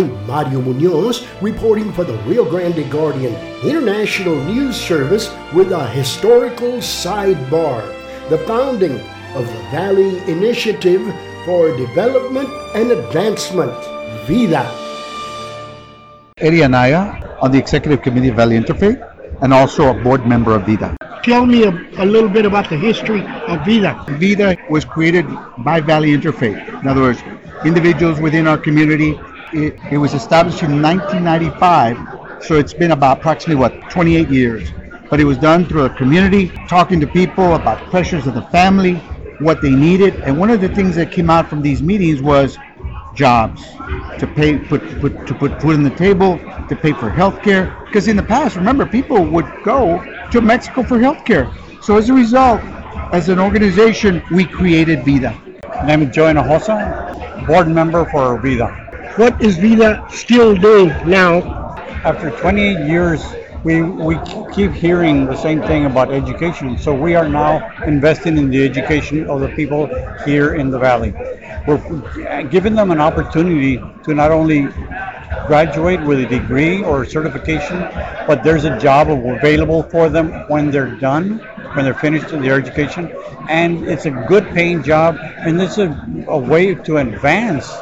[0.00, 7.82] Mario Muñoz reporting for the Rio Grande Guardian International News Service with a historical sidebar.
[8.28, 8.98] The founding
[9.34, 11.02] of the Valley Initiative
[11.44, 13.72] for Development and Advancement,
[14.26, 14.64] VIDA.
[16.38, 19.00] Eddie Anaya on the Executive Committee of Valley Interfaith
[19.42, 20.96] and also a board member of VIDA.
[21.22, 24.04] Tell me a, a little bit about the history of VIDA.
[24.18, 25.26] VIDA was created
[25.58, 26.80] by Valley Interfaith.
[26.80, 27.22] In other words,
[27.64, 29.18] individuals within our community.
[29.52, 34.70] It, it was established in 1995, so it's been about approximately what 28 years.
[35.10, 38.94] But it was done through a community, talking to people about pressures of the family,
[39.40, 42.56] what they needed, and one of the things that came out from these meetings was
[43.14, 43.62] jobs
[44.18, 47.66] to pay put, put to put food on the table to pay for health care
[47.86, 52.08] because in the past remember people would go to mexico for health care so as
[52.08, 52.60] a result
[53.12, 55.30] as an organization we created vida.
[55.86, 58.81] Is joey Hinojosa, board member for vida
[59.16, 61.42] what is vida still doing now
[62.04, 63.22] after 28 years
[63.64, 64.18] we, we
[64.52, 66.76] keep hearing the same thing about education.
[66.78, 69.86] So we are now investing in the education of the people
[70.24, 71.14] here in the valley.
[71.66, 74.66] We're giving them an opportunity to not only
[75.46, 77.80] graduate with a degree or a certification,
[78.26, 81.38] but there's a job available for them when they're done,
[81.74, 83.10] when they're finished in their education.
[83.48, 85.88] And it's a good paying job, and it's a,
[86.28, 87.72] a way to advance,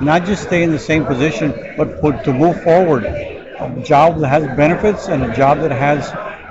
[0.00, 3.04] not just stay in the same position, but put, to move forward.
[3.04, 6.08] A job that has benefits and a job that has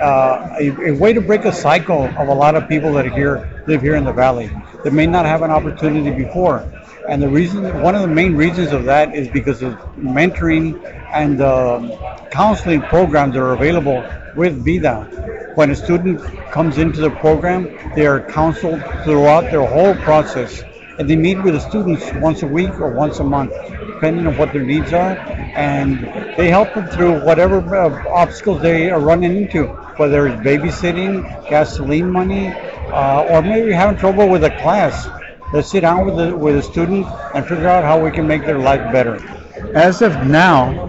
[0.00, 3.62] uh, a, a, way to break a cycle of a lot of people that here,
[3.66, 4.50] live here in the valley
[4.84, 6.66] that may not have an opportunity before.
[7.08, 10.82] And the reason, one of the main reasons of that is because of mentoring
[11.12, 14.04] and uh, counseling programs that are available
[14.36, 15.52] with VIDA.
[15.54, 20.62] When a student comes into the program, they are counseled throughout their whole process.
[21.00, 23.52] And they meet with the students once a week or once a month,
[23.94, 25.16] depending on what their needs are.
[25.56, 25.98] And
[26.36, 29.66] they help them through whatever uh, obstacles they are running into,
[29.96, 32.48] whether it's babysitting, gasoline money,
[32.92, 35.08] uh, or maybe having trouble with a class
[35.52, 38.44] let's sit down with the with the student and figure out how we can make
[38.44, 39.16] their life better.
[39.74, 40.86] As of now,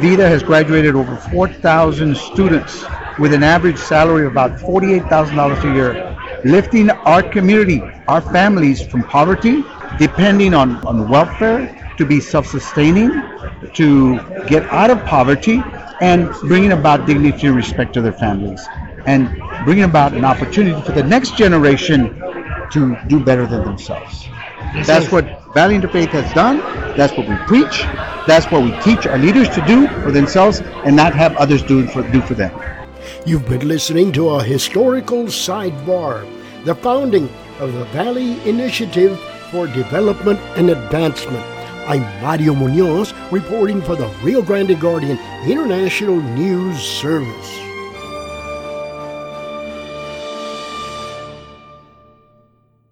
[0.00, 2.84] Vida has graduated over 4,000 students
[3.18, 9.04] with an average salary of about $48,000 a year, lifting our community, our families from
[9.04, 9.64] poverty,
[9.98, 11.68] depending on, on welfare,
[11.98, 13.24] to be self-sustaining,
[13.74, 15.64] to get out of poverty,
[16.00, 18.70] and bringing about dignity and respect to their families,
[19.06, 19.34] and
[19.64, 22.14] bringing about an opportunity for the next generation
[22.70, 24.30] to do better than themselves.
[24.86, 26.58] That's what Valley Interfaith has done.
[26.96, 27.90] That's what we preach.
[28.26, 31.86] That's what we teach our leaders to do for themselves and not have others do
[31.88, 32.52] for, do for them.
[33.26, 36.24] You've been listening to a historical sidebar,
[36.64, 39.18] the founding of the Valley Initiative
[39.50, 41.44] for Development and Advancement.
[41.88, 47.67] I'm Mario Muñoz reporting for the Rio Grande Guardian International News Service.